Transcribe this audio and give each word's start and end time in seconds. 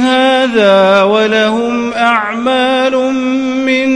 هذا 0.00 1.02
ولهم 1.02 1.92
أعمال 1.92 2.92
من 3.66 3.88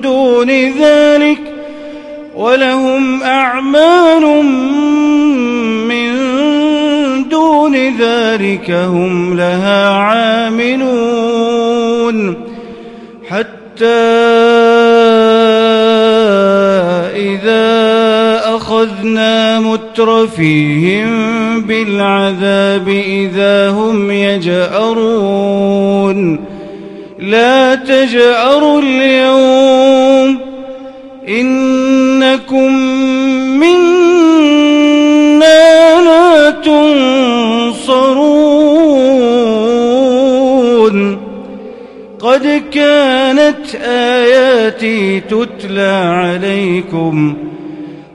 دون 0.00 0.50
ذلك 0.50 1.40
ولهم 2.34 3.22
أعمال 3.22 4.44
من 5.88 6.10
دون 7.28 7.76
ذلك 7.98 8.70
هم 8.70 9.36
لها 9.36 9.88
عاملون 9.88 11.30
حتى 13.28 14.09
أخذنا 18.70 19.60
مترفيهم 19.60 21.10
بالعذاب 21.60 22.88
إذا 22.88 23.70
هم 23.70 24.10
يجأرون. 24.10 25.60
لا 27.18 27.74
تجأروا 27.74 28.80
اليوم 28.82 30.38
إنكم 31.28 32.72
منا 33.58 34.80
لا 36.00 36.50
تنصرون. 36.50 38.00
قد 42.20 42.62
كانت 42.72 43.74
آياتي 43.84 45.20
تتلى 45.20 46.02
عليكم 46.04 47.36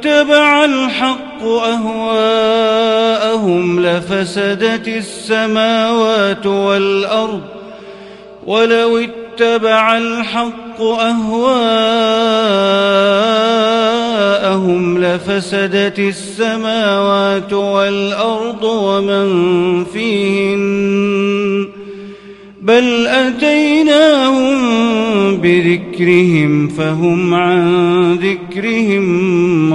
اتبع 0.00 0.64
الحق 0.64 1.42
أهواءهم 1.42 3.00
لفسدت 3.80 4.88
السماوات 4.88 6.46
والأرض 6.46 7.40
ولو 8.46 8.98
اتبع 8.98 9.98
الحق 9.98 10.80
أهواءهم 10.80 11.44
لفسدت 15.04 15.98
السماوات 15.98 17.52
والأرض 17.52 18.64
ومن 18.64 19.84
فيهن 19.84 21.68
بل 22.62 23.06
أتيناهم 23.06 24.60
بذكرهم 25.36 26.68
فهم 26.68 27.34
عن 27.34 28.14
ذكرهم 28.14 29.49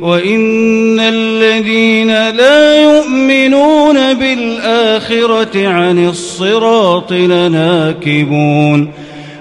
وإن 0.00 1.00
الذين 1.00 2.08
لا 2.30 2.82
يؤمنون 2.82 4.14
بالآخرة 4.14 5.68
عن 5.68 6.08
الصراط 6.08 7.12
لناكبون 7.12 8.92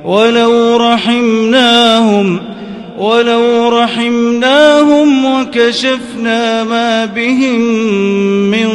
ولو 0.05 0.77
رحمناهم 0.77 2.39
ولو 2.97 3.69
رحمناهم 3.69 5.25
وكشفنا 5.25 6.63
ما 6.63 7.05
بهم 7.05 7.59
من 8.51 8.67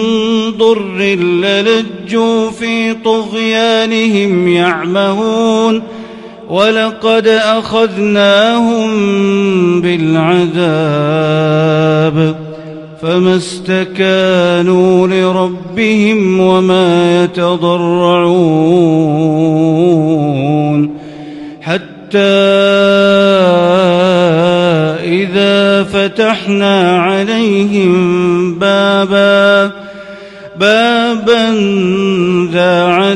ضر 0.59 0.99
للجوا 0.99 2.51
في 2.51 2.95
طغيانهم 2.95 4.49
يعمهون 4.49 5.83
ولقد 6.53 7.27
أخذناهم 7.27 8.91
بالعذاب 9.81 10.57
فما 13.03 13.37
استكانوا 13.37 15.09
لربهم 15.09 16.41
وما 16.41 17.25
يتضرعون 17.25 18.53
حتى 21.61 22.19
إذا 25.05 25.83
فتحنا 25.83 27.03
عليهم 27.03 28.59
بابا 28.59 29.71
بابا 30.57 31.51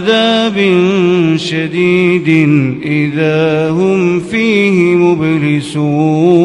عذاب 0.07 0.59
شديد 1.37 2.29
إذا 2.83 3.71
هم 3.71 4.21
فيه 4.21 4.73
مبلسون. 4.97 6.37